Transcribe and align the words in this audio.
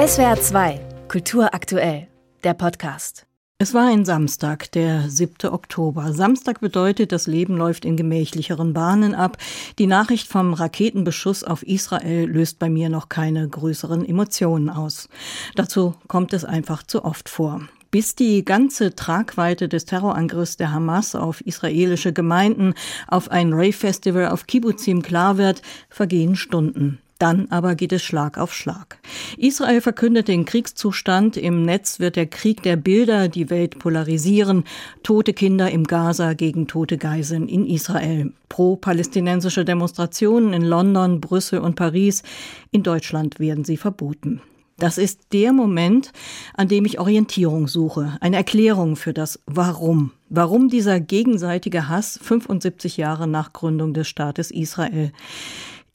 SWR 0.00 0.40
2, 0.40 0.80
Kultur 1.08 1.52
aktuell, 1.52 2.08
der 2.42 2.54
Podcast. 2.54 3.26
Es 3.58 3.74
war 3.74 3.86
ein 3.86 4.06
Samstag, 4.06 4.72
der 4.72 5.10
7. 5.10 5.50
Oktober. 5.52 6.14
Samstag 6.14 6.60
bedeutet, 6.60 7.12
das 7.12 7.26
Leben 7.26 7.58
läuft 7.58 7.84
in 7.84 7.98
gemächlicheren 7.98 8.72
Bahnen 8.72 9.14
ab. 9.14 9.36
Die 9.78 9.86
Nachricht 9.86 10.26
vom 10.26 10.54
Raketenbeschuss 10.54 11.44
auf 11.44 11.62
Israel 11.64 12.24
löst 12.24 12.58
bei 12.58 12.70
mir 12.70 12.88
noch 12.88 13.10
keine 13.10 13.46
größeren 13.46 14.02
Emotionen 14.08 14.70
aus. 14.70 15.10
Dazu 15.54 15.94
kommt 16.08 16.32
es 16.32 16.46
einfach 16.46 16.82
zu 16.82 17.04
oft 17.04 17.28
vor. 17.28 17.60
Bis 17.90 18.14
die 18.14 18.42
ganze 18.42 18.94
Tragweite 18.94 19.68
des 19.68 19.84
Terrorangriffs 19.84 20.56
der 20.56 20.72
Hamas 20.72 21.14
auf 21.14 21.42
israelische 21.42 22.14
Gemeinden, 22.14 22.72
auf 23.06 23.30
ein 23.30 23.52
Rave-Festival 23.52 24.28
auf 24.28 24.46
Kibbutzim 24.46 25.02
klar 25.02 25.36
wird, 25.36 25.60
vergehen 25.90 26.36
Stunden. 26.36 27.00
Dann 27.20 27.48
aber 27.50 27.74
geht 27.74 27.92
es 27.92 28.02
Schlag 28.02 28.38
auf 28.38 28.54
Schlag. 28.54 28.98
Israel 29.36 29.82
verkündet 29.82 30.26
den 30.26 30.46
Kriegszustand. 30.46 31.36
Im 31.36 31.66
Netz 31.66 32.00
wird 32.00 32.16
der 32.16 32.24
Krieg 32.24 32.62
der 32.62 32.76
Bilder 32.76 33.28
die 33.28 33.50
Welt 33.50 33.78
polarisieren. 33.78 34.64
Tote 35.02 35.34
Kinder 35.34 35.70
im 35.70 35.84
Gaza 35.84 36.32
gegen 36.32 36.66
tote 36.66 36.96
Geiseln 36.96 37.46
in 37.46 37.66
Israel. 37.66 38.32
Pro-palästinensische 38.48 39.66
Demonstrationen 39.66 40.54
in 40.54 40.62
London, 40.62 41.20
Brüssel 41.20 41.58
und 41.58 41.76
Paris. 41.76 42.22
In 42.70 42.82
Deutschland 42.82 43.38
werden 43.38 43.64
sie 43.64 43.76
verboten. 43.76 44.40
Das 44.78 44.96
ist 44.96 45.34
der 45.34 45.52
Moment, 45.52 46.12
an 46.54 46.68
dem 46.68 46.86
ich 46.86 46.98
Orientierung 46.98 47.68
suche, 47.68 48.16
eine 48.22 48.36
Erklärung 48.36 48.96
für 48.96 49.12
das 49.12 49.38
Warum. 49.44 50.12
Warum 50.30 50.70
dieser 50.70 51.00
gegenseitige 51.00 51.90
Hass 51.90 52.18
75 52.22 52.96
Jahre 52.96 53.28
nach 53.28 53.52
Gründung 53.52 53.92
des 53.92 54.08
Staates 54.08 54.50
Israel? 54.50 55.12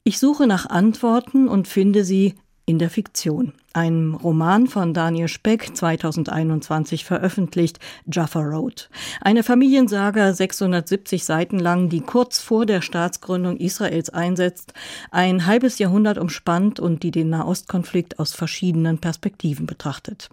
Ich 0.08 0.20
suche 0.20 0.46
nach 0.46 0.66
Antworten 0.66 1.48
und 1.48 1.66
finde 1.66 2.04
sie 2.04 2.36
in 2.64 2.78
der 2.78 2.90
Fiktion. 2.90 3.54
Ein 3.72 4.14
Roman 4.14 4.68
von 4.68 4.94
Daniel 4.94 5.26
Speck, 5.26 5.76
2021 5.76 7.04
veröffentlicht, 7.04 7.80
Jaffa 8.08 8.38
Road. 8.38 8.88
Eine 9.20 9.42
Familiensaga, 9.42 10.32
670 10.32 11.24
Seiten 11.24 11.58
lang, 11.58 11.88
die 11.88 12.02
kurz 12.02 12.38
vor 12.38 12.66
der 12.66 12.82
Staatsgründung 12.82 13.56
Israels 13.56 14.08
einsetzt, 14.10 14.74
ein 15.10 15.44
halbes 15.44 15.80
Jahrhundert 15.80 16.18
umspannt 16.18 16.78
und 16.78 17.02
die 17.02 17.10
den 17.10 17.30
Nahostkonflikt 17.30 18.20
aus 18.20 18.32
verschiedenen 18.32 18.98
Perspektiven 18.98 19.66
betrachtet. 19.66 20.30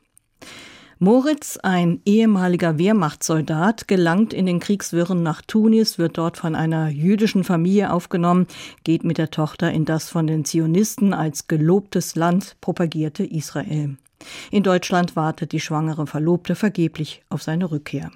Moritz, 1.03 1.59
ein 1.61 1.99
ehemaliger 2.05 2.77
Wehrmachtssoldat, 2.77 3.89
gelangt 3.89 4.31
in 4.31 4.45
den 4.45 4.61
Kriegswirren 4.61 5.21
nach 5.21 5.41
Tunis, 5.41 5.97
wird 5.97 6.17
dort 6.17 6.37
von 6.37 6.55
einer 6.55 6.87
jüdischen 6.87 7.43
Familie 7.43 7.91
aufgenommen, 7.91 8.47
geht 8.85 9.03
mit 9.03 9.17
der 9.17 9.29
Tochter 9.29 9.69
in 9.69 9.83
das 9.83 10.07
von 10.07 10.27
den 10.27 10.45
Zionisten 10.45 11.13
als 11.13 11.49
gelobtes 11.49 12.15
Land 12.15 12.55
propagierte 12.61 13.25
Israel. 13.25 13.97
In 14.49 14.63
Deutschland 14.63 15.17
wartet 15.17 15.51
die 15.51 15.59
schwangere 15.59 16.07
Verlobte 16.07 16.55
vergeblich 16.55 17.21
auf 17.27 17.43
seine 17.43 17.69
Rückkehr. 17.69 18.09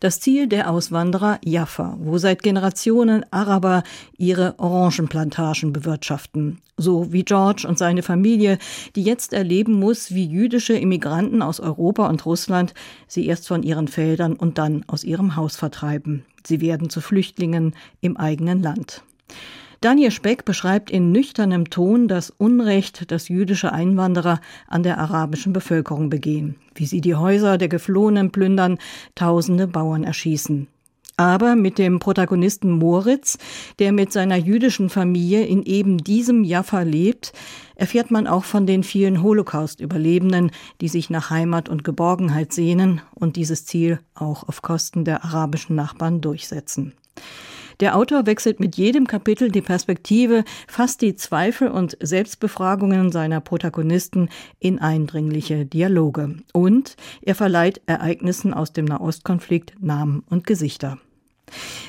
Das 0.00 0.20
Ziel 0.20 0.46
der 0.46 0.70
Auswanderer 0.70 1.38
Jaffa, 1.44 1.96
wo 2.00 2.18
seit 2.18 2.42
Generationen 2.42 3.24
Araber 3.30 3.82
ihre 4.16 4.58
Orangenplantagen 4.58 5.72
bewirtschaften. 5.72 6.60
So 6.76 7.12
wie 7.12 7.24
George 7.24 7.66
und 7.68 7.78
seine 7.78 8.02
Familie, 8.02 8.58
die 8.96 9.02
jetzt 9.02 9.32
erleben 9.32 9.74
muss, 9.74 10.14
wie 10.14 10.26
jüdische 10.26 10.74
Immigranten 10.74 11.42
aus 11.42 11.60
Europa 11.60 12.08
und 12.08 12.24
Russland 12.26 12.74
sie 13.06 13.26
erst 13.26 13.46
von 13.46 13.62
ihren 13.62 13.88
Feldern 13.88 14.34
und 14.34 14.58
dann 14.58 14.84
aus 14.86 15.04
ihrem 15.04 15.36
Haus 15.36 15.56
vertreiben. 15.56 16.24
Sie 16.44 16.60
werden 16.60 16.90
zu 16.90 17.00
Flüchtlingen 17.00 17.74
im 18.00 18.16
eigenen 18.16 18.62
Land. 18.62 19.02
Daniel 19.82 20.12
Speck 20.12 20.44
beschreibt 20.44 20.92
in 20.92 21.10
nüchternem 21.10 21.68
Ton 21.68 22.06
das 22.06 22.30
Unrecht, 22.30 23.10
das 23.10 23.28
jüdische 23.28 23.72
Einwanderer 23.72 24.40
an 24.68 24.84
der 24.84 24.98
arabischen 24.98 25.52
Bevölkerung 25.52 26.08
begehen, 26.08 26.54
wie 26.76 26.86
sie 26.86 27.00
die 27.00 27.16
Häuser 27.16 27.58
der 27.58 27.66
Geflohenen 27.66 28.30
plündern, 28.30 28.78
tausende 29.16 29.66
Bauern 29.66 30.04
erschießen. 30.04 30.68
Aber 31.16 31.56
mit 31.56 31.78
dem 31.78 31.98
Protagonisten 31.98 32.70
Moritz, 32.70 33.38
der 33.80 33.90
mit 33.90 34.12
seiner 34.12 34.36
jüdischen 34.36 34.88
Familie 34.88 35.46
in 35.46 35.64
eben 35.64 35.98
diesem 35.98 36.44
Jaffa 36.44 36.82
lebt, 36.82 37.32
erfährt 37.74 38.12
man 38.12 38.28
auch 38.28 38.44
von 38.44 38.68
den 38.68 38.84
vielen 38.84 39.20
Holocaust-Überlebenden, 39.20 40.52
die 40.80 40.88
sich 40.88 41.10
nach 41.10 41.30
Heimat 41.30 41.68
und 41.68 41.82
Geborgenheit 41.82 42.52
sehnen 42.52 43.00
und 43.16 43.34
dieses 43.34 43.66
Ziel 43.66 43.98
auch 44.14 44.48
auf 44.48 44.62
Kosten 44.62 45.04
der 45.04 45.24
arabischen 45.24 45.74
Nachbarn 45.74 46.20
durchsetzen. 46.20 46.92
Der 47.82 47.96
Autor 47.96 48.26
wechselt 48.26 48.60
mit 48.60 48.76
jedem 48.76 49.08
Kapitel 49.08 49.50
die 49.50 49.60
Perspektive, 49.60 50.44
fasst 50.68 51.02
die 51.02 51.16
Zweifel 51.16 51.66
und 51.66 51.96
Selbstbefragungen 52.00 53.10
seiner 53.10 53.40
Protagonisten 53.40 54.28
in 54.60 54.78
eindringliche 54.78 55.66
Dialoge. 55.66 56.36
Und 56.52 56.94
er 57.22 57.34
verleiht 57.34 57.80
Ereignissen 57.86 58.54
aus 58.54 58.72
dem 58.72 58.84
Nahostkonflikt 58.84 59.74
Namen 59.80 60.22
und 60.30 60.46
Gesichter. 60.46 60.98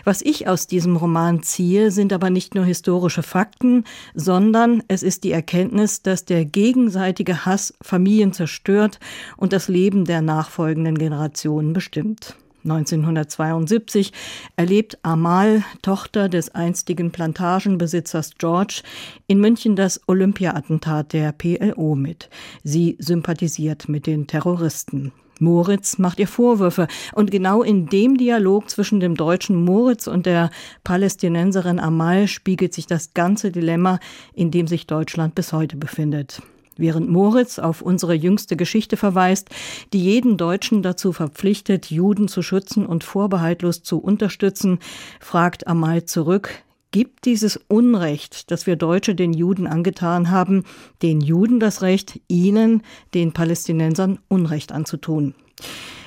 Was 0.04 0.24
ich 0.24 0.48
aus 0.48 0.66
diesem 0.66 0.96
Roman 0.96 1.44
ziehe, 1.44 1.92
sind 1.92 2.12
aber 2.12 2.32
nicht 2.32 2.56
nur 2.56 2.66
historische 2.66 3.22
Fakten, 3.22 3.84
sondern 4.16 4.82
es 4.88 5.04
ist 5.04 5.24
die 5.24 5.32
Erkenntnis, 5.32 6.02
dass 6.02 6.26
der 6.26 6.44
gegenseitige 6.44 7.46
Hass 7.46 7.72
Familien 7.84 8.34
zerstört 8.34 9.00
und 9.38 9.54
das 9.54 9.68
Leben 9.68 10.06
der 10.06 10.24
nachfolgenden 10.24 10.98
Generationen 10.98 11.72
bestimmt. 11.72 12.36
1972 12.64 14.12
erlebt 14.56 14.98
Amal, 15.04 15.64
Tochter 15.82 16.30
des 16.30 16.54
einstigen 16.56 17.12
Plantagenbesitzers 17.12 18.32
George, 18.38 18.82
in 19.28 19.40
München 19.40 19.76
das 19.76 20.02
Olympia-Attentat 20.08 21.14
der 21.14 21.32
PLO 21.32 21.96
mit. 21.96 22.30
Sie 22.64 22.96
sympathisiert 23.00 23.90
mit 23.90 24.08
den 24.08 24.28
Terroristen. 24.28 25.12
Moritz 25.40 25.98
macht 25.98 26.20
ihr 26.20 26.28
Vorwürfe. 26.28 26.88
Und 27.14 27.32
genau 27.32 27.64
in 27.64 27.88
dem 27.88 28.18
Dialog 28.18 28.70
zwischen 28.70 29.00
dem 29.00 29.16
deutschen 29.16 29.56
Moritz 29.64 30.08
und 30.08 30.26
der 30.26 30.50
Palästinenserin 30.84 31.80
Amal 31.80 32.28
spiegelt 32.28 32.74
sich 32.74 32.88
das 32.88 33.14
ganze 33.14 33.52
Dilemma, 33.52 34.00
in 34.34 34.52
dem 34.52 34.68
sich 34.68 34.88
Deutschland 34.88 35.36
bis 35.36 35.54
heute 35.54 35.76
befindet. 35.78 36.42
Während 36.78 37.10
Moritz 37.10 37.60
auf 37.60 37.82
unsere 37.82 38.14
jüngste 38.14 38.56
Geschichte 38.56 38.98
verweist, 38.98 39.50
die 39.94 40.04
jeden 40.04 40.38
Deutschen 40.38 40.82
dazu 40.82 41.14
verpflichtet, 41.14 41.92
Juden 41.92 42.28
zu 42.28 42.42
schützen 42.42 42.86
und 42.86 43.04
vorbehaltlos 43.04 43.84
zu 43.84 44.00
unterstützen, 44.00 44.80
fragt 45.20 45.68
Amal 45.68 46.06
zurück, 46.06 46.64
gibt 46.92 47.26
dieses 47.26 47.58
Unrecht, 47.68 48.52
das 48.52 48.68
wir 48.68 48.76
Deutsche 48.76 49.16
den 49.16 49.34
Juden 49.34 49.68
angetan 49.68 50.30
haben, 50.30 50.64
den 51.02 51.22
Juden 51.22 51.60
das 51.60 51.82
Recht, 51.82 52.22
ihnen, 52.28 52.84
den 53.14 53.34
Palästinensern, 53.34 54.20
Unrecht 54.28 54.72
anzutun? 54.72 55.34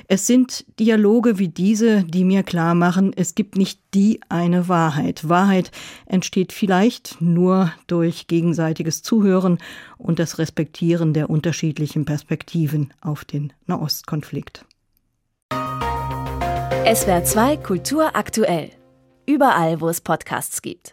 Es 0.09 0.25
sind 0.25 0.65
Dialoge 0.79 1.37
wie 1.37 1.49
diese, 1.49 2.05
die 2.05 2.23
mir 2.23 2.43
klar 2.43 2.75
machen, 2.75 3.11
es 3.13 3.35
gibt 3.35 3.57
nicht 3.57 3.81
die 3.93 4.21
eine 4.29 4.69
Wahrheit. 4.69 5.27
Wahrheit 5.27 5.69
entsteht 6.05 6.53
vielleicht 6.53 7.17
nur 7.19 7.73
durch 7.87 8.27
gegenseitiges 8.27 9.03
Zuhören 9.03 9.57
und 9.97 10.19
das 10.19 10.39
Respektieren 10.39 11.13
der 11.13 11.29
unterschiedlichen 11.29 12.05
Perspektiven 12.05 12.93
auf 13.01 13.25
den 13.25 13.51
Nahostkonflikt. 13.65 14.63
SWR 15.51 17.25
2 17.25 17.57
Kultur 17.57 18.15
aktuell. 18.15 18.69
Überall, 19.25 19.81
wo 19.81 19.89
es 19.89 19.99
Podcasts 19.99 20.61
gibt. 20.61 20.77